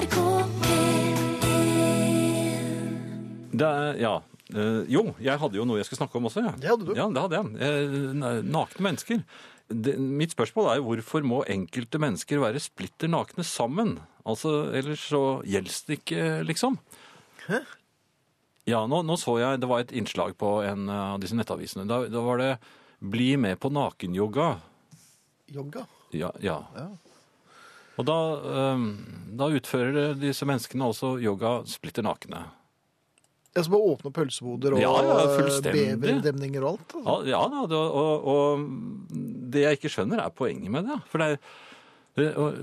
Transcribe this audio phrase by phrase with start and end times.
[0.00, 0.16] NRK
[0.64, 1.26] P1
[3.52, 4.12] Det er, ja.
[4.54, 6.40] Eh, jo, jeg hadde jo noe jeg skulle snakke om også.
[6.46, 6.52] Ja.
[6.56, 6.92] Det hadde du.
[6.96, 7.46] Ja, det hadde jeg.
[7.66, 9.18] Eh, nakne mennesker.
[9.70, 13.98] Det, mitt spørsmål er jo hvorfor må enkelte mennesker være splitter nakne sammen?
[14.24, 16.72] Altså, ellers så gjelder det ikke, liksom.
[17.44, 17.58] Hæ?
[18.70, 21.84] Ja, nå, nå så jeg, det var et innslag på en av disse nettavisene.
[21.90, 22.52] Da, da var det
[23.00, 24.60] 'Bli med på nakenyoga'.
[25.50, 25.86] Yoga.
[26.12, 26.64] Ja, ja.
[26.76, 26.88] Ja.
[28.00, 28.86] Og da, eh,
[29.40, 32.46] da utfører disse menneskene også yoga splitter nakne.
[33.50, 36.94] Ja, Som å åpne pølseboder og Ja, ja, eh, beverdemninger og alt.
[37.00, 37.16] Altså.
[37.28, 41.00] Ja, ja det, og, og det jeg ikke skjønner er poenget med det.
[41.10, 42.60] For det er, og,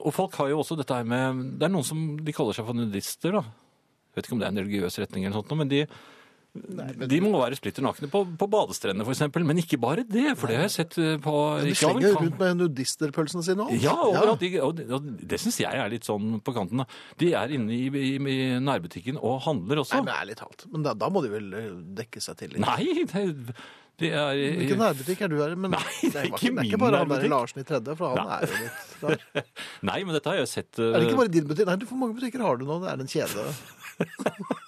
[0.00, 2.68] og folk har jo også dette her med Det er noen som de kaller seg
[2.68, 3.42] for nudister, da.
[4.12, 5.82] Jeg vet ikke om det er en religiøs retning eller noe sånt, men de,
[7.10, 9.44] de må være splitter nakne på, på badestrendene for eksempel.
[9.48, 11.34] Men ikke bare det, for det har jeg sett på...
[11.60, 13.74] Men De slenger amerikan- rundt med nudisterpølsene sine òg.
[13.82, 14.60] ja, og, ja.
[14.66, 16.84] Og, det- og det syns jeg er litt sånn på kanten.
[17.20, 19.98] De er inne i, i, i nærbutikken og handler også.
[20.00, 20.66] Nei, men ærlig talt.
[20.72, 22.62] Men da, da må de vel eh, dekke seg til litt.
[22.64, 23.26] Nei, det,
[23.96, 25.54] det er Hvilken nærbutikk er du her?
[25.56, 27.28] Men Nei, det er ikke det er ikke bare han der.
[27.32, 28.36] Larsen i tredje, for han Nei.
[28.36, 29.46] er jo litt rar.
[29.90, 31.70] Nei, men dette har jeg sett Er det eh, ikke bare din butikk?
[31.70, 32.76] Nei, du, hvor mange butikker har du nå?
[32.84, 33.46] Det er en kjede.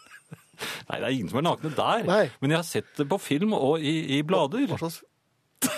[0.88, 2.04] Nei, det er ingen som er nakne der.
[2.08, 2.24] Nei.
[2.42, 4.66] Men jeg har sett det på film og i, i blader.
[4.70, 5.02] Hva slags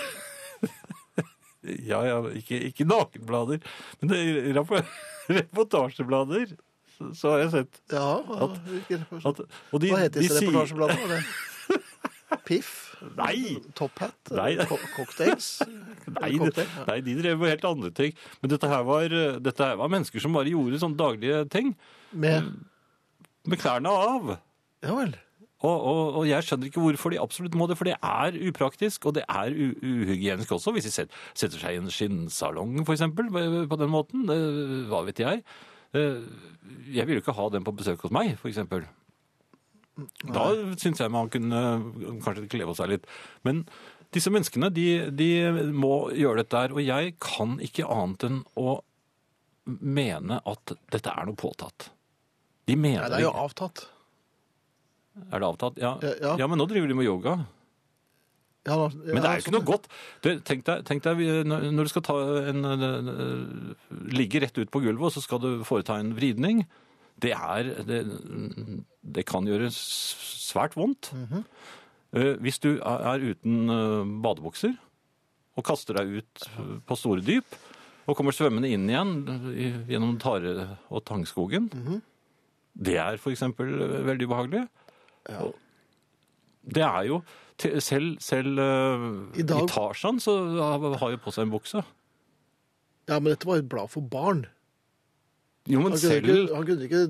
[1.91, 3.59] Ja, ja, ikke, ikke nakenblader,
[4.01, 4.55] men det er
[5.37, 6.55] reportasjeblader.
[6.97, 8.57] Så, så har jeg sett Ja, At-
[9.29, 11.19] at Og de, Hva heter disse reportasjebladene?
[12.47, 12.71] Piff?
[13.17, 13.59] Nei.
[13.77, 14.31] Top Hat?
[14.33, 14.55] Nei.
[14.69, 15.47] Co Cocktails?
[16.17, 16.67] Nei, cocktail?
[16.79, 16.83] Ja.
[16.89, 18.13] nei, de drev med helt andre ting.
[18.41, 19.13] Men dette her var,
[19.45, 21.73] dette her var mennesker som bare gjorde sånne daglige ting.
[22.13, 22.49] Med
[23.49, 24.33] Med klærne av.
[24.85, 25.13] Ja vel.
[25.61, 29.03] Og, og, og jeg skjønner ikke hvorfor de absolutt må det, for det er upraktisk,
[29.05, 33.29] og det er uhygienisk også, hvis de setter seg i en skinnsalong, eksempel,
[33.69, 34.25] på den måten.
[34.89, 35.43] Hva vet jeg.
[35.93, 36.17] Eh,
[36.89, 38.87] Jeg vil jo ikke ha den på besøk hos meg, eksempel.
[40.33, 40.47] Da
[40.81, 41.61] syns jeg man kunne
[42.25, 43.05] kanskje kle på seg litt.
[43.45, 43.61] Men
[44.15, 45.29] disse menneskene, de, de
[45.75, 48.79] må gjøre dette her, og jeg kan ikke annet enn å
[49.67, 51.91] mene at dette er noe påtatt.
[52.65, 53.85] De mener Nei, det er jo avtatt.
[55.31, 55.77] Er det avtatt?
[55.81, 55.97] Ja.
[56.01, 56.35] Ja, ja.
[56.39, 57.33] ja, men nå driver de med yoga.
[58.67, 59.57] Ja, da- Men det er jo ikke sånn.
[59.57, 59.87] noe godt.
[60.21, 61.17] Du, tenk, deg, tenk deg
[61.49, 62.15] når du skal ta
[62.51, 63.75] en, en, en
[64.13, 66.63] Ligge rett ut på gulvet, og så skal du foreta en vridning.
[67.21, 68.03] Det er Det,
[69.01, 71.11] det kan gjøre svært vondt.
[71.13, 71.43] Mm -hmm.
[72.41, 74.77] Hvis du er uten eh, badebukser
[75.57, 76.49] og kaster deg ut
[76.85, 77.45] på store dyp,
[78.07, 82.01] og kommer svømmende inn igjen gjennom tare- og tangskogen, Mhm.
[82.75, 84.67] det er eh, veldig ubehagelig.
[85.29, 85.51] Ja.
[86.77, 87.21] Det er jo
[87.61, 88.57] Selv, selv
[89.37, 89.59] I, dag...
[89.61, 90.33] i, Tarzan så
[90.97, 91.83] har jo på seg en bukse.
[93.05, 94.47] Ja, men dette var jo et blad for barn.
[95.69, 97.01] Jo, men Han kunne, selv ikke, han kunne ikke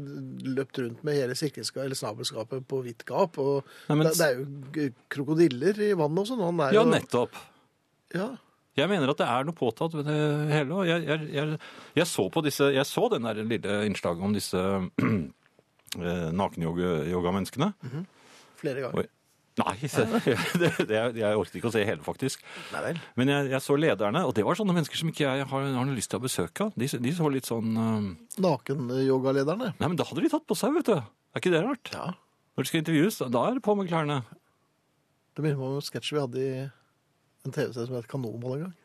[0.58, 1.36] løpt rundt med hele
[1.86, 3.38] eller snabelskapet på vidt gap.
[3.40, 4.40] Og Nei, men- det, det er
[4.90, 6.60] jo krokodiller i vannet og sånn.
[6.60, 7.38] Ja, jo nettopp.
[8.14, 8.34] Ja.
[8.76, 10.18] Jeg mener at det er noe påtatt ved det
[10.52, 10.84] hele.
[10.88, 11.60] Jeg, jeg, jeg,
[11.96, 14.60] jeg så på disse, så den der lille innslaget om disse
[15.97, 16.29] eh,
[17.90, 18.06] -hmm.
[18.62, 18.97] Flere ganger.
[18.97, 19.07] Oi.
[19.59, 19.75] Nei,
[20.62, 22.44] det, det, jeg orket ikke å se hele, faktisk.
[22.72, 23.00] Nei vel.
[23.19, 25.85] Men jeg, jeg så lederne, og det var sånne mennesker som ikke jeg har, har
[25.85, 26.69] noe lyst til å besøke.
[26.79, 28.07] De, de så litt sånn eh,
[28.41, 29.74] Nakenyogalederne.
[29.78, 30.96] Nei, men da hadde de tatt på seg, vet du.
[30.96, 31.91] Er ikke det rart?
[31.91, 32.13] Ja.
[32.56, 34.22] Når de skal intervjues, da er det på med klærne.
[35.35, 38.63] Det minner meg om en sketsj vi hadde i en TV-serie som het Kanonball en
[38.68, 38.75] gang.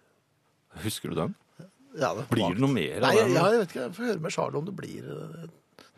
[0.82, 1.34] Husker du den?
[1.96, 3.32] Ja, det Blir det noe mer av Nei, den?
[3.38, 3.84] ja, jeg vet ikke.
[3.86, 5.06] Jeg får høre med Charlie om det blir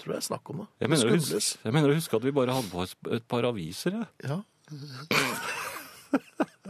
[0.06, 0.68] eh, Jeg er snakk om det.
[0.80, 3.26] Jeg mener, å huske, jeg mener å huske at vi bare hadde på oss et
[3.28, 3.98] par aviser.
[4.24, 4.40] Ja.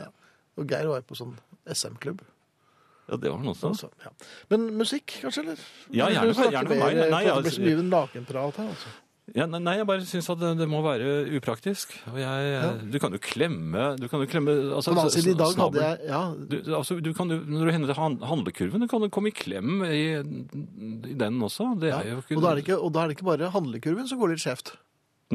[0.02, 0.08] ja.
[0.58, 1.36] Og Geir var på sånn
[1.68, 2.24] SM-klubb.
[3.08, 3.70] Ja, det var han også.
[3.72, 4.10] Altså, ja.
[4.52, 5.44] Men musikk, kanskje?
[5.46, 5.60] eller?
[5.88, 8.88] Ja, gjerne gjerne for meg, nei, for Det altså- blir så mye nakenprat her, altså.
[9.36, 11.92] Ja, nei, jeg bare syns at det, det må være upraktisk.
[12.16, 12.72] Jeg, Ja.
[12.80, 15.84] Du kan jo klemme du kan jo klemme, altså, På den annen i dag hadde
[15.84, 17.94] jeg ja, du, altså, du kan Når du hender
[18.24, 20.02] handlekurven, du kan jo komme i klem i,
[21.12, 21.74] i den også.
[21.80, 22.00] Det ja.
[22.00, 24.08] er jo ikke og, da er det ikke, og da er det ikke bare handlekurven
[24.08, 24.74] som går litt skjevt.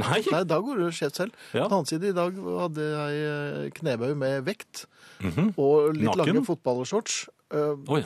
[0.02, 0.24] Nei!
[0.34, 1.40] Nei, da går det skjevt selv.
[1.52, 4.88] På den annen side, i dag hadde jeg eh, knebøy med vekt
[5.24, 5.54] Mhm.
[5.62, 6.20] og litt Naken?
[6.26, 7.20] lange fotballshorts.
[7.54, 8.02] Uh, oh.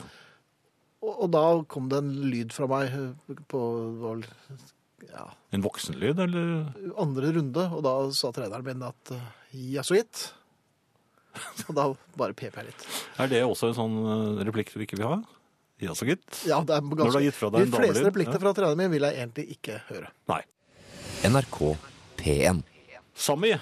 [1.02, 4.20] Og, og da kom det en lyd fra meg eh, på det var
[5.06, 6.50] ja, En voksenlyd, eller?
[6.98, 9.30] andre runde, og da sa treneren min at eh,
[9.76, 10.28] ja, så gitt.
[11.68, 12.86] Og da bare pep jeg litt.
[13.22, 15.18] Er det også en sånn eh, replikk du ikke vil ha?
[15.78, 16.26] Ja, så gitt.
[16.48, 17.04] Ja, det er ganske...
[17.04, 18.42] Når du har gitt fra deg en De fleste damelyd, replikkene ja.
[18.42, 20.10] fra treneren min vil jeg egentlig ikke høre.
[20.32, 20.42] Nei.
[21.28, 21.58] NRK
[22.18, 22.64] P1.
[23.18, 23.54] Sami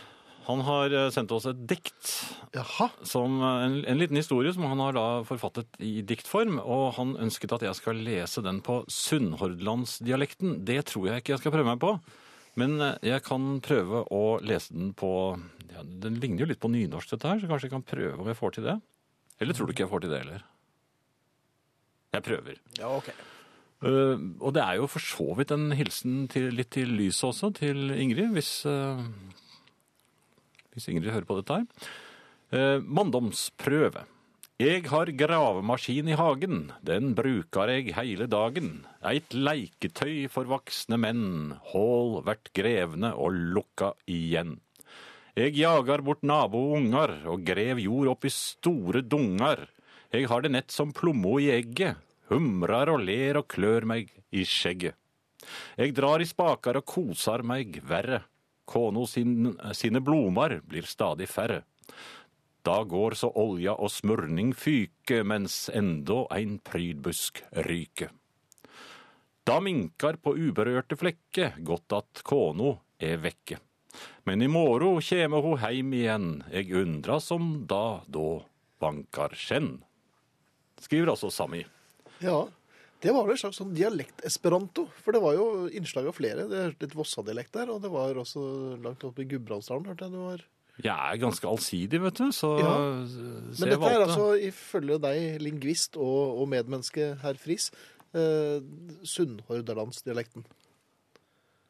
[0.46, 2.10] Han har eh, sendt oss et dikt,
[2.54, 2.88] Jaha.
[3.06, 6.60] som, eh, en, en liten historie som han har da forfattet i diktform.
[6.62, 10.60] Og han ønsket at jeg skal lese den på sunnhordlandsdialekten.
[10.69, 11.96] Det tror jeg ikke jeg skal prøve meg på.
[12.60, 15.12] Men eh, jeg kan prøve å lese den på
[15.72, 18.31] ja, Den ligner jo litt på nynorsk, dette her, så kanskje jeg kan prøve om
[18.31, 18.76] jeg får til det.
[19.42, 20.44] Eller tror du ikke jeg får til det heller?
[22.16, 22.60] Jeg prøver.
[22.78, 23.10] Ja, ok.
[23.84, 27.50] Uh, og det er jo for så vidt en hilsen til, litt til lyset også,
[27.58, 29.02] til Ingrid, hvis, eh,
[30.76, 31.88] hvis Ingrid hører på dette her.
[32.55, 34.05] Eh, manndomsprøve.
[34.56, 38.87] Jeg har gravemaskin i hagen, den bruker jeg hele dagen.
[39.05, 44.55] Eit leiketøy for voksne menn, hål vert grevne og lukka igjen.
[45.37, 49.67] Jeg jagar bort naboungar og grev jord opp i store dungar.
[50.08, 52.00] Jeg har det nett som plommo i egget,
[52.31, 54.96] humrar og ler og klør meg i skjegget.
[55.76, 58.23] Jeg drar i spakar og kosar meg verre.
[58.66, 61.62] Kona sin, sine blomar blir stadig færre.
[62.66, 68.10] Da går så olja og smurning fyke, mens enda ein prydbusk ryker.
[69.46, 73.60] Da minkar på uberørte flekke, godt at kona er vekke.
[74.26, 78.42] Men i morgen kjeme ho heim igjen, eg undra som da då
[78.82, 79.76] bankar skjenn.
[80.82, 81.62] Skriver altså Sami.
[82.18, 82.48] Ja,
[83.04, 84.87] det var vel en slags sånn dialekt-esperanto.
[85.04, 86.46] For det var jo innslag av flere.
[86.50, 88.43] Det er litt Vossa-dialekt der, og det var også
[88.82, 90.44] langt oppe i Gudbrandsdalen, hørte jeg det var.
[90.84, 92.72] Jeg er ganske allsidig, vet du, så, Ja.
[93.08, 97.70] så Men dette er altså, ifølge deg, lingvist og, og medmenneske herr Friis,
[98.12, 98.60] eh,
[99.04, 100.44] Sunnhordalandsdialekten.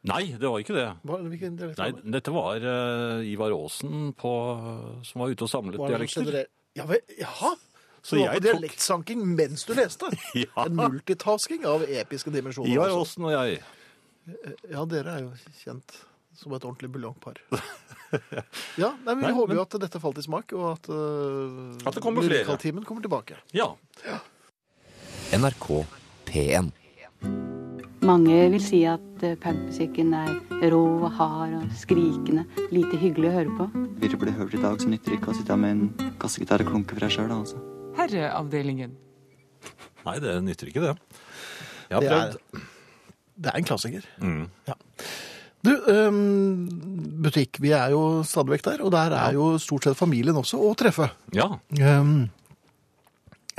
[0.07, 0.87] Nei, det var ikke det.
[1.07, 4.31] Hva, hvilken dialekt Nei, dette var uh, Ivar Aasen på,
[5.03, 6.23] som var ute og samlet Var det dialekter.
[6.23, 7.55] generell- Ja, vel, jaha!
[8.07, 10.07] Så Så du var jeg tok- mens du leste?
[10.45, 10.63] Ja.
[10.63, 12.71] En multitasking av episke dimensjoner.
[12.71, 13.57] Ja, Åsen og jeg.
[14.71, 15.97] Ja, dere er jo kjent
[16.37, 17.41] som et ordentlig buljongpar.
[18.79, 20.87] Ja, nei, men Vi Nei, håper men- jo at dette falt i smak, og at,
[20.87, 22.55] uh, At det kommer flere.
[22.87, 23.35] Kommer tilbake.
[23.51, 23.73] Ja.
[25.35, 25.67] NRK
[26.29, 26.71] P1.
[28.07, 33.35] Mange vil si at eh, punkmusikken er rå og hard og skrikende, lite hyggelig å
[33.41, 33.67] høre på.
[34.21, 36.95] Bli hørt i dag, så nytter det ikke å sitte med en kassegitar og klunke
[36.95, 37.59] for deg sjøl, altså.
[37.97, 38.95] Herreavdelingen.
[40.07, 40.93] Nei, det nytter ikke det.
[41.87, 42.67] Jeg har Det er,
[43.37, 44.05] det er en klassiker.
[44.21, 44.45] Mm.
[45.67, 46.67] Du, um,
[47.25, 47.59] butikk.
[47.63, 50.71] Vi er jo stadig vekk der, og der er jo stort sett familien også å
[50.79, 51.09] treffe.
[51.35, 51.49] Ja.
[51.81, 52.29] Um,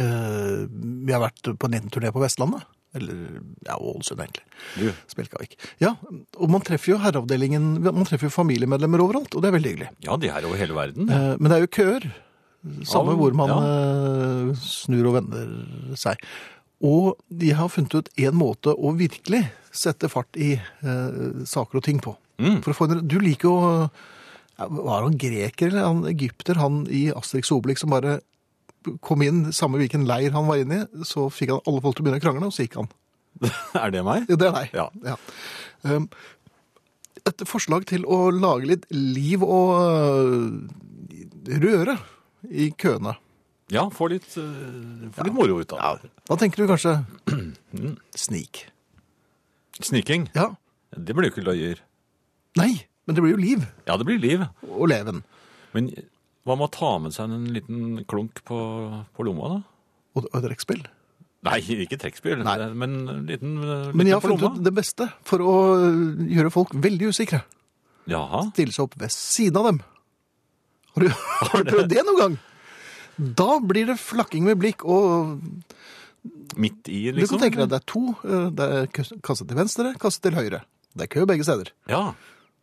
[0.00, 2.64] uh, vi har vært på en liten turné på Vestlandet.
[2.96, 4.46] Eller ja, Ålesund, egentlig.
[4.79, 4.87] Du.
[5.12, 5.58] Spjelkavik.
[5.82, 5.93] Ja,
[6.38, 9.90] og man treffer jo herreavdelingen Man treffer jo familiemedlemmer overalt, og det er veldig hyggelig.
[10.06, 11.12] ja, de er over hele verden.
[11.12, 12.08] Eh, men det er jo køer.
[12.88, 13.58] Samme Ja, hvor man ja.
[14.53, 16.23] Eh, snur og vender seg.
[16.85, 19.43] Og de har funnet ut en måte å virkelig
[19.75, 22.15] sette fart i eh, saker og ting på.
[22.39, 22.61] Mm.
[22.62, 23.89] For å få en, du liker jo
[24.59, 28.21] Var han greker eller han egypter, han i Asterix Obelix som bare
[29.05, 32.03] kom inn, samme hvilken leir han var inne i, så fikk han alle folk til
[32.03, 32.91] å begynne å krangle, og så gikk han.
[33.83, 34.27] Er det meg?
[34.31, 34.77] Ja, Det er deg.
[35.06, 35.19] Ja.
[35.87, 36.09] Um,
[37.29, 41.99] et forslag til å lage litt liv og øh, røre
[42.49, 43.17] i køene.
[43.73, 46.11] Ja, få litt, eh, få litt moro ut av det.
[46.31, 46.94] Da tenker du kanskje
[48.26, 48.62] snik.
[49.85, 50.29] Sniking.
[50.35, 50.55] Ja.
[50.97, 51.82] Det blir jo ikke løyer.
[52.59, 52.73] Nei,
[53.06, 54.47] men det blir jo liv Ja, det blir liv.
[54.67, 55.20] og leven.
[55.76, 55.91] Men
[56.49, 58.56] hva med å ta med seg en liten klunk på,
[59.15, 59.59] på lomma, da?
[60.17, 60.81] Og, og trekkspill.
[61.47, 62.56] Nei, ikke trekkspill, Nei.
[62.75, 66.25] men en liten, eh, Men jeg har på funnet ut det beste for å øh,
[66.32, 67.45] gjøre folk veldig usikre.
[68.11, 68.47] Jaha.
[68.57, 69.78] Stille seg opp ved siden av dem.
[70.97, 71.12] Har du,
[71.52, 72.38] har du prøvd det noen gang?
[73.18, 75.38] Da blir det flakking med blikk, og
[76.58, 77.14] Midt i, liksom?
[77.14, 77.38] du liksom.
[77.38, 78.02] kan tenke deg det er to.
[78.25, 78.87] øh, Det er
[79.22, 80.62] kasse til venstre, kasse til høyre.
[80.94, 81.70] Det er kø begge steder.
[81.90, 82.12] Ja.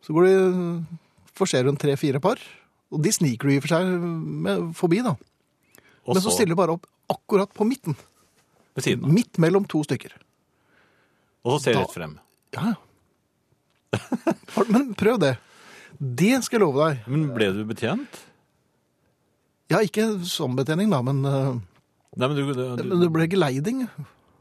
[0.04, 0.36] Så går de
[1.36, 2.40] forserer se rundt tre-fire par,
[2.92, 5.16] og de sniker du i og for seg med, forbi, da.
[6.06, 7.96] Og Men så stiller du bare opp akkurat på midten.
[8.76, 9.12] ved siden av.
[9.12, 10.12] Midt mellom to stykker.
[11.44, 12.18] Og så ser du rett frem.
[12.54, 12.76] Ja, ja.
[14.72, 15.36] Men prøv det.
[15.98, 17.06] Det skal jeg love deg.
[17.08, 18.20] Men ble du betjent?
[19.72, 21.56] Ja, ikke som betjening, da, men, øh,
[22.16, 23.82] Nei, men du, du, men det ble geleiding.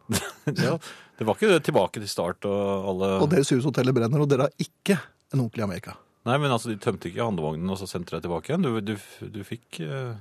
[0.67, 0.75] ja,
[1.17, 4.47] det var ikke det tilbake til start og alle Og deres hushoteller brenner, og dere
[4.47, 4.99] har ikke
[5.33, 5.95] en onkel i Amerika.
[6.25, 8.65] Nei, men altså, de tømte ikke handlevognen og så sendte deg tilbake igjen.
[8.65, 8.95] Du, du,
[9.33, 10.15] du fikk uh,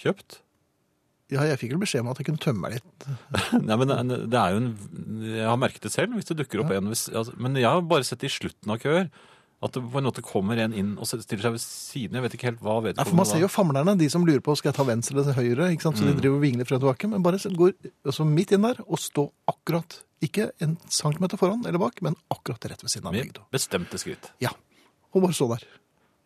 [0.00, 0.40] kjøpt.
[1.32, 3.06] Ja, jeg fikk vel beskjed om at jeg kunne tømme meg litt.
[3.68, 4.68] Nei, men det er jo en
[5.24, 7.82] Jeg har merket det selv hvis det dukker opp en hvis, altså, Men jeg har
[7.82, 9.08] bare sett det i slutten av køer.
[9.64, 12.12] At det på en måte kommer en inn og stiller seg ved siden.
[12.18, 14.42] Jeg vet ikke helt hva Ja, vedkommende for Man ser jo famlerne, de som lurer
[14.44, 15.70] på skal jeg ta venstre eller høyre.
[15.72, 15.96] ikke sant?
[15.96, 16.12] Så Mm.
[16.12, 17.08] de driver og vingler frem og tilbake.
[17.08, 17.72] Men bare går
[18.04, 22.60] altså, midt inn der og stå akkurat, ikke en centimeter foran eller bak, men akkurat
[22.68, 24.30] rett ved siden av Med bestemte skritt.
[24.40, 24.50] Ja,
[25.14, 25.64] og bare stå der.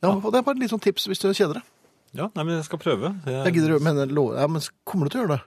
[0.03, 1.63] Ja, og Det er bare et litt sånn tips hvis du kjeder deg.
[2.13, 3.15] Ja, nei, men jeg skal prøve.
[3.25, 5.43] Jeg gidder, men, ja, men kommer du til å gjøre det?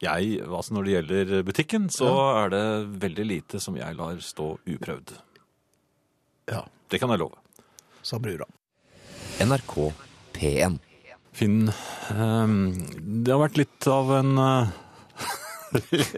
[0.00, 2.10] Jeg, altså Når det gjelder butikken, så
[2.44, 5.12] er det veldig lite som jeg lar stå uprøvd.
[6.50, 7.36] Ja, Det kan jeg love.
[8.02, 8.46] sa brura.
[9.40, 9.92] NRK
[10.34, 10.78] P1.
[11.38, 11.68] Finn,
[12.10, 14.68] ehm, det har vært litt av en eh,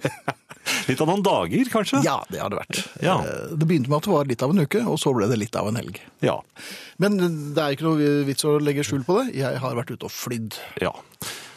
[0.88, 2.00] Litt av noen dager, kanskje?
[2.06, 2.78] Ja, det har det vært.
[3.02, 3.16] Ja.
[3.26, 5.38] Eh, Det begynte med at det var litt av en uke, og så ble det
[5.40, 5.98] litt av en helg.
[6.24, 6.38] Ja.
[7.02, 7.18] Men
[7.54, 9.34] det er ikke noe vits å legge skjul på det.
[9.40, 10.58] Jeg har vært ute og flydd.
[10.80, 10.92] ja.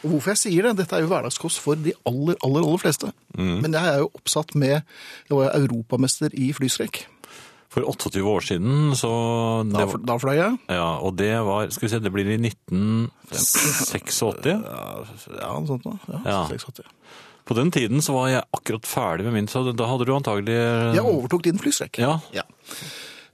[0.04, 3.14] Og hvorfor jeg sier det, dette er jo hverdagskost for de aller, aller, aller fleste.
[3.40, 4.82] Men jeg er jo oppsatt med,
[5.30, 7.06] jeg var europamester i flyskrekk.
[7.74, 9.10] For 28 år siden, så
[9.66, 10.58] Da, det, da fløy jeg.
[10.70, 14.20] Ja, og det var Skal vi se, det blir i 1986.
[14.46, 14.60] Ja,
[15.40, 15.98] ja noe sånt noe.
[16.12, 16.42] Ja, Ja.
[16.52, 16.86] 86.
[17.44, 20.54] På den tiden så var jeg akkurat ferdig med min, så da hadde du antagelig
[20.96, 21.98] Jeg overtok din flyskrekk.
[22.00, 22.44] Ja, Ja.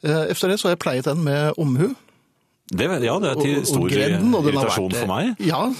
[0.01, 1.93] Eh, Efter det så har jeg pleiet den med omhu.
[2.71, 5.35] det, ja, det er og- til og stor og den har irritasjon vært- for meg.
[5.39, 5.61] Ja.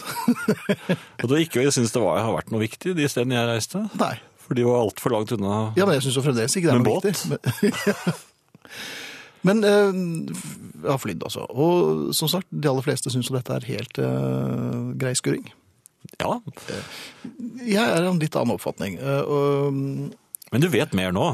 [1.23, 3.47] Og det var ikke, jeg syns det var, har vært noe viktig de stedene jeg
[3.47, 3.89] reiste.
[3.97, 4.19] Nei.
[4.37, 5.73] For de var altfor langt unna.
[5.77, 8.13] Ja, men jeg syns fremdeles ikke det er noe viktig.
[9.47, 9.99] Men, eh,
[10.83, 11.45] jeg har flydd, altså.
[11.49, 15.45] Og som sagt, de aller fleste syns jo dette er helt eh, grei skurring.
[16.19, 16.39] Ja,
[17.59, 18.97] Jeg er av en litt annen oppfatning.
[18.99, 19.73] eh, og,
[20.51, 21.29] Men du vet mer nå,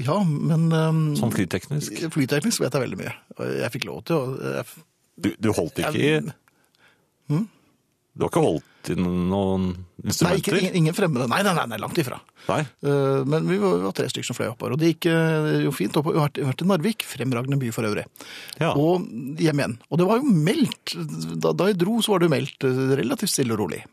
[0.00, 1.98] ja, men eh, sånn flyteknisk.
[2.14, 3.14] Flyteknisk vet jeg veldig mye.
[3.36, 4.84] Og Jeg fikk lov til å jeg,
[5.20, 6.30] Du, du holdt ikke i jeg,
[7.28, 9.66] Du har ikke holdt i noen
[10.00, 10.08] Nei,
[10.40, 10.74] ikke, instrumenter?
[10.80, 11.26] ingen, fremmede.
[11.28, 12.16] Nei, nei, nei, nei langt ifra.
[12.48, 12.60] Nei.
[12.82, 15.60] Eh, Men vi var, vi var tre stykker som fløy oppover, og det gikk eh,
[15.66, 15.92] jo fint.
[16.00, 16.14] oppover.
[16.32, 18.06] Vi har vært- i Narvik, fremragende by for øvrig.
[18.58, 18.72] Ja.
[18.72, 19.04] Og
[19.36, 19.78] hjem igjen.
[19.90, 20.94] Og det var jo meldt,
[21.40, 23.84] da, da jeg dro så var det jo meldt eh, relativt stille og rolig.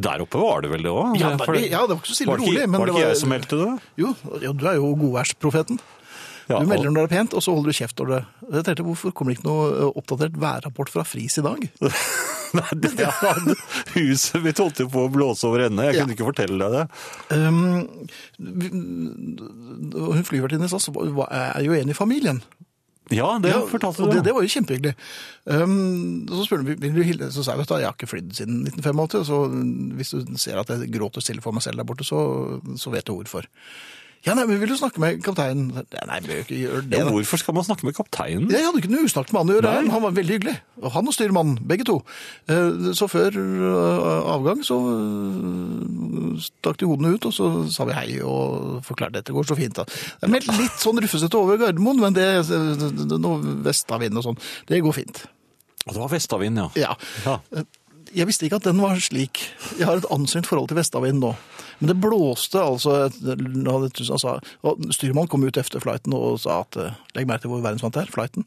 [0.00, 1.16] Der oppe var det vel det òg?
[1.18, 1.48] Ja, ja, det
[1.92, 2.62] var ikke så stille og rolig.
[2.70, 3.70] var det ikke jeg som meldte det?
[3.98, 5.80] Jo, jo, du er jo godværsprofeten.
[6.48, 8.20] Ja, Du melder når det er pent, og så holder du kjeft når det
[8.56, 11.68] Jeg tenkte, Hvorfor kommer det ikke noe oppdatert værrapport fra Fris i dag?
[12.58, 13.10] Nei, det, ja,
[13.94, 15.84] huset mitt holdt på å blåse over ende.
[15.86, 16.04] Jeg Ja.
[16.04, 16.86] kunne ikke fortelle deg det.
[17.36, 17.86] Um,
[19.94, 22.42] hun flyvertinnen sa var- er jo en i familien.
[23.10, 24.10] Ja, det Ja, fortalte du.
[24.14, 24.94] det, det var jo kjempehyggelig.
[25.46, 28.06] Um, så spurte hun vil du hilse, så sa jeg vet du, jeg har ikke
[28.12, 29.38] flydd siden 1985, så
[29.98, 33.04] hvis du ser at jeg gråter stille for meg selv der borte, så, så vet
[33.06, 33.46] du hvorfor.
[34.26, 35.70] Ja, nei, men vil du snakke med kapteinen?
[35.72, 36.98] Nei, vi jo ikke gjøre det.
[36.98, 37.12] Ja, da.
[37.14, 38.50] hvorfor skal man snakke med kapteinen?
[38.52, 39.92] Jeg hadde ikke noe usnakket med han å gjøre, Nei.
[39.94, 40.54] han var veldig hyggelig.
[40.82, 41.96] Og han og styrmannen, begge to.
[42.52, 47.96] Eh, Så før eh, avgang så eh, stakk de hodene ut, og så sa vi
[47.96, 49.80] hei og forklarte dette går så fint.
[49.80, 49.88] da.
[49.88, 54.84] Det er litt sånn rufsete over Gardermoen, men det, er noe vestavind og sånn, det
[54.84, 55.24] går fint.
[55.88, 56.92] Og det var vestavind, ja.
[57.24, 57.34] Ja.
[58.16, 59.38] Jeg visste ikke at den var slik.
[59.78, 61.30] Jeg har et anstrengt forhold til vestavind nå.
[61.80, 63.08] Men det blåste altså
[64.66, 67.96] og Styrmannen kom ut etter flighten og sa at eh, legg merke til hvor verdensvant
[67.96, 68.46] det er, flighten.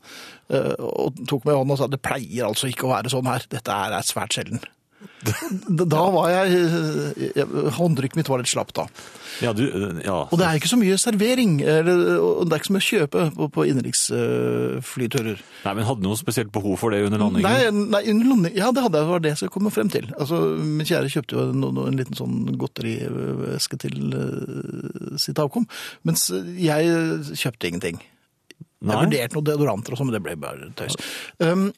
[0.53, 3.29] Eh, Og tok meg i hånden og sa det pleier altså ikke å være sånn
[3.31, 3.47] her.
[3.49, 4.61] Dette er svært sjelden.
[5.83, 6.63] Da var jeg,
[7.35, 7.45] jeg
[7.77, 8.85] Håndtrykket mitt var litt slapt da.
[9.43, 9.63] Ja, du,
[10.03, 10.17] ja.
[10.27, 12.87] Og det er ikke så mye servering, eller, og det er ikke så mye å
[12.89, 15.43] kjøpe på, på innenriksflyturer.
[15.63, 17.47] Nei, men hadde du noe spesielt behov for det under landingen?
[17.47, 20.09] Nei, nei under landing, ja, det hadde jeg, var det jeg skulle komme frem til.
[20.17, 25.65] Altså, min kjære kjøpte jo en, en liten sånn godterieske til uh, sitt avkom,
[26.07, 26.29] mens
[26.59, 28.03] jeg kjøpte ingenting.
[28.83, 28.93] Nei?
[28.93, 30.99] Jeg vurderte noen deodoranter og sånn, men det ble bare tøys.
[31.39, 31.69] Um,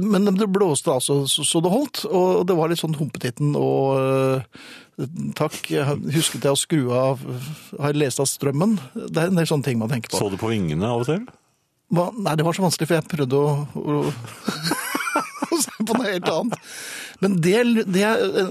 [0.00, 4.62] men det blåste altså så, det holdt, og det var litt sånn humpetitten og uh,
[5.36, 5.70] Takk,
[6.12, 7.22] husket jeg å skru av
[7.80, 8.74] Har lest av strømmen?
[8.92, 10.18] Det er en del sånne ting man tenker på.
[10.20, 11.22] Så du på vingene av og til?
[11.90, 12.10] Hva?
[12.14, 14.02] Nei, det var så vanskelig, for jeg prøvde å, å,
[15.56, 16.68] å se på noe helt annet.
[17.24, 17.56] Men det,
[17.90, 18.04] det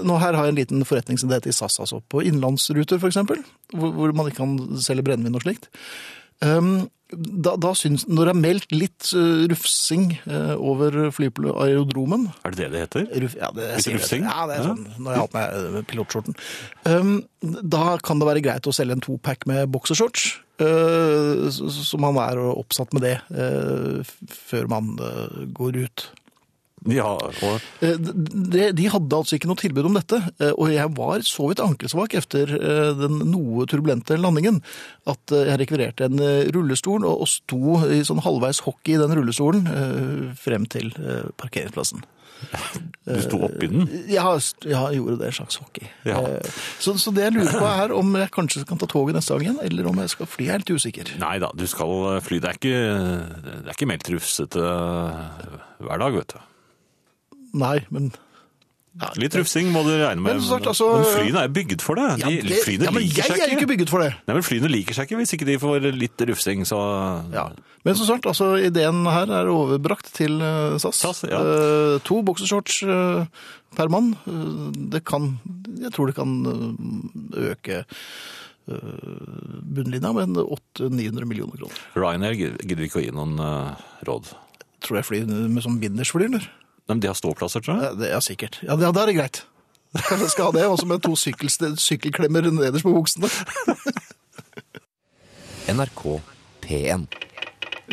[0.06, 2.02] Nå her har jeg en liten forretningsidé til SAS, altså.
[2.12, 3.40] På innenlandsruter, eksempel,
[3.72, 5.70] hvor, hvor man ikke kan selge brennevin og slikt.
[6.44, 12.54] Um, da, da syns, når det er meldt litt uh, rufsing uh, over flyaerodromen Er
[12.54, 13.06] det det det heter?
[13.24, 14.22] Ruf, ja, det, Litt rufsing?
[14.26, 14.30] det.
[14.34, 14.68] Ja, det er Ja.
[14.68, 16.38] sånn når jeg har hatt meg uh, pilotskjorten.
[16.86, 17.12] Um,
[17.74, 20.28] da kan det være greit å selge en topack med boksershorts,
[20.62, 23.16] uh, så, så man er oppsatt med det
[24.50, 24.94] før man
[25.56, 26.06] går ut.
[26.88, 30.88] Ja, og Eh, De, de hadde altså ikke noe tilbud om dette, eh, og jeg
[30.96, 34.62] var så vidt ankelsvak etter eh, den noe turbulente landingen
[35.10, 36.20] at jeg rekvirerte en
[36.54, 39.66] rullestol og, og sto i sånn halvveis hockey i den rullestolen
[40.38, 40.90] frem til
[41.40, 42.02] parkeringsplassen.
[43.04, 43.88] du sto oppi den?
[44.08, 44.30] Ja,
[44.64, 45.88] jeg gjorde det, en slags hockey.
[46.08, 46.20] Ja.
[46.80, 49.44] Så, så det jeg lurer på er om jeg kanskje kan ta toget neste gang
[49.48, 51.12] igjen, eller om jeg skal fly, jeg er litt usikker.
[51.20, 52.40] Nei da, du skal fly.
[52.40, 52.78] Det er ikke,
[53.44, 54.64] det er ikke meldt rufsete
[55.80, 56.40] hver dag, vet du.
[57.60, 58.10] Nei, men
[59.16, 60.34] Litt rufsing må du regne med.
[60.34, 62.08] Men sagt, altså- Men flyene er bygget for det.
[62.20, 64.08] Ja, det- flyene ja, men liker jeg seg er ikke bygget for det.
[64.26, 66.80] Nei, men Flyene liker seg ikke hvis ikke de får litt rufsing, så
[67.32, 67.44] Ja.
[67.84, 70.96] Men som sagt, altså, ideen her er overbrakt til eh, SAS.
[71.00, 71.38] SAS, ja.
[71.38, 73.24] Eh, to boksershorts eh,
[73.76, 74.10] per mann.
[74.26, 75.38] Eh, det kan
[75.80, 77.84] Jeg tror det kan eh, øke
[78.68, 78.74] eh,
[79.70, 81.78] bunnlinja med 800-900 millioner kroner.
[81.94, 83.38] Ryanair gidder ikke å gi noen
[84.04, 84.34] råd.
[84.82, 86.50] Tror jeg flyr med sånn bindersfly, eller?
[86.90, 87.86] Nei, men de har ståplasser, tror jeg.
[87.86, 88.56] Ja, det er sikkert.
[88.66, 89.44] Ja, da er det greit.
[89.94, 93.30] Kanskje jeg skal ha det, også med to sykkel, sykkelklemmer nederst på buksene.
[95.70, 96.02] NRK
[96.64, 97.04] P1.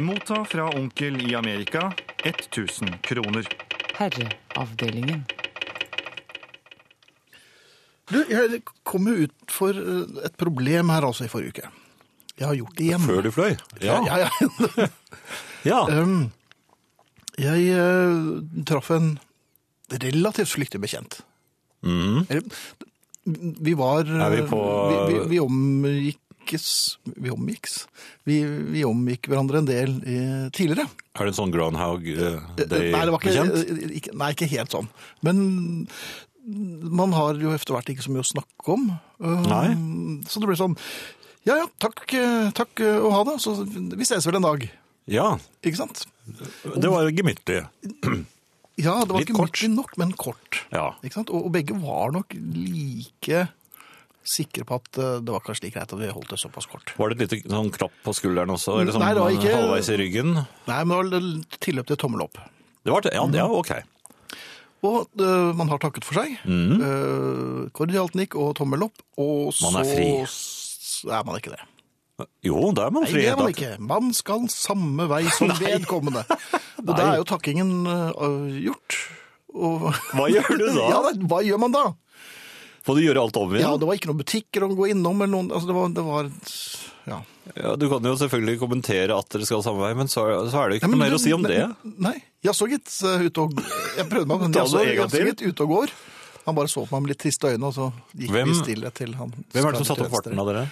[0.01, 1.91] Motta fra onkel i Amerika
[2.25, 3.45] 1000 kroner.
[3.99, 5.21] Herreavdelingen.
[8.09, 11.69] Du, jeg kom jo ut for eh, et problem her altså i forrige uke.
[12.37, 13.05] Jeg har gjort det igjen.
[13.05, 13.53] Før du fløy?
[13.81, 14.25] Ja, ja.
[14.25, 14.89] ja.
[15.69, 15.85] Ja.
[16.01, 16.31] Um,
[17.38, 19.13] jeg eh, traff en
[19.91, 21.20] relativt flyktig bekjent.
[21.86, 22.24] Mm.
[22.27, 22.44] Eller,
[23.67, 27.74] vi var Er vi på- Vi, vi, vi omgikkes Vi omgikkes?
[28.25, 28.38] Vi,
[28.74, 30.88] vi omgikk hverandre en del eh, tidligere.
[31.17, 33.91] Er det en sånn Groundhog eh, Nei, det var ikke, Day-bekjent?
[34.00, 34.88] ikke, nei, ikke helt sånn.
[35.27, 35.44] Men
[36.48, 38.86] man har jo etter hvert ikke så mye å snakke om.
[39.51, 39.67] Nei.
[40.32, 40.77] Så det ble sånn
[41.48, 43.38] Ja ja, takk, eh, takk eh, og ha det.
[43.44, 44.63] Så vi ses vel en dag.
[45.07, 46.05] Ja, Ikke sant?
[46.75, 47.63] det var gemyttlig.
[48.77, 49.57] Ja, det var Litt kort.
[49.73, 50.59] nok, men kort.
[50.69, 50.91] Ja.
[51.01, 51.31] Ikke sant?
[51.33, 53.47] Og, og begge var nok like
[54.27, 56.91] sikre på at eh, det var kanskje like greit at vi holdt det såpass kort.
[56.99, 58.75] Var det et lite sånn klapp på skulderen også?
[58.83, 60.29] Eller sånn Nei, det var ikke- halvveis i ryggen?
[60.69, 62.37] Nei, men det var tilløp til tommel opp.
[62.85, 63.73] Det var det, ja, det er ok.
[64.85, 66.37] Og uh, man har takket for seg.
[66.45, 66.77] Mm.
[66.77, 69.01] Uh, kordialt nikk og tommel opp.
[69.17, 70.11] Og så Man er fri.
[70.29, 71.63] s- er man ikke det.
[72.41, 73.71] Jo, da er man Nei, det er man ikke.
[73.83, 76.24] Man skal samme vei som vedkommende.
[76.81, 78.97] Og da er jo takkingen uh, gjort.
[79.53, 79.88] Og...
[80.17, 80.88] Hva gjør du da?
[80.93, 81.83] Ja, hva gjør man da?
[82.88, 85.33] Får du gjøre alt om Ja, det var ikke noen butikker å gå innom eller
[85.33, 86.29] noen Altså, det var, det var
[87.12, 87.17] Ja.
[87.55, 90.71] Ja, du kan jo selvfølgelig kommentere at dere skal samme vei, men så, så er
[90.74, 91.59] det ikke nei, noe mer det- å si om det.
[92.07, 92.15] Nei.
[92.47, 92.89] Jaså, gitt.
[93.07, 93.53] eh, Ute og
[93.97, 95.29] Jeg prøvde meg, men jeg så, det jaså, til.
[95.31, 95.93] gitt, ute og går.
[96.47, 98.91] Han bare så på meg med litt triste øyne, og så gikk Hvem- vi stille
[98.95, 99.31] til han.
[99.53, 100.65] Hvem er det som satte opp farten av dere?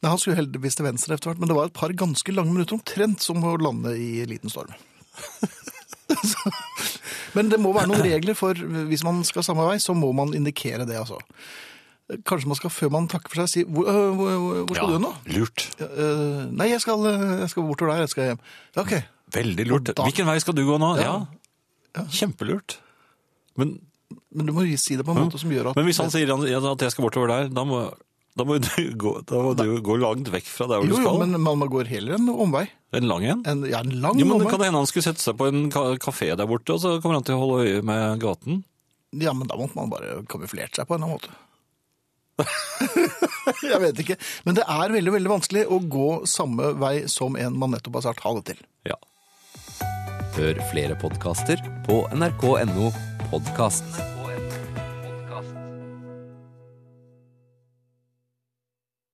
[0.00, 2.52] Nei, Han skulle heldigvis til venstre etter hvert, men det var et par ganske lange
[2.54, 4.72] minutter omtrent som å lande i liten storm.
[7.36, 8.54] Men det må være noen regler, for
[8.88, 11.20] hvis man skal samme vei, så må man indikere det, altså.
[12.26, 14.94] Kanskje man skal, før man takker for seg, si hvor, øh, hvor, hvor- skal skal
[14.96, 15.10] du nå?
[15.36, 15.66] lurt.
[15.78, 18.40] Ja, øh, nei, jeg skal, øh, jeg skal bortover der, jeg skal hjem.
[18.76, 18.94] Ja, Ok.
[19.32, 19.84] Veldig lurt.
[19.94, 20.96] Da- Hvilken vei skal du gå nå?
[20.98, 21.26] Ja,
[21.96, 22.02] Ja.
[22.10, 22.78] kjempelurt.
[23.56, 23.80] Men,
[24.34, 26.26] Men du må si det på en måte som gjør at men hvis han sier
[26.32, 27.94] at jeg skal bortover der, da må,
[28.38, 31.02] da må, du, gå, da må du gå langt vekk fra der hvor Jo, du
[31.02, 31.24] jo, skal.
[31.26, 32.64] men man går heller en omvei.
[32.94, 33.42] En lang en?
[33.50, 34.52] En, ja, en lang Jo, men det omvei.
[34.54, 35.66] kan hende han skulle sette seg på en
[36.02, 38.62] kafé der borte, og så kommer han til å holde øye med gaten.
[39.18, 41.46] Ja, men da måtte man bare kamuflert seg på en eller annen måte.
[43.66, 44.16] jeg vet ikke.
[44.46, 48.06] Men det er veldig, veldig vanskelig å gå samme vei som en man nettopp har
[48.08, 48.62] sagt ha det til.
[48.88, 48.96] Ja.
[50.38, 52.92] Hør flere podkaster på nrk.no
[53.34, 53.84] podkast.